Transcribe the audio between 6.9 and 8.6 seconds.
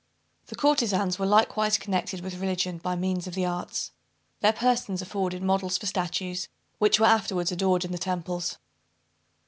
were afterwards adored in the temples.